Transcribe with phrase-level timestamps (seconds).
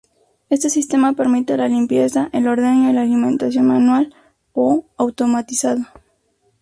[0.49, 4.11] Este sistema permite la limpieza, el ordeño y la alimentación manual
[4.51, 5.93] o automatizada.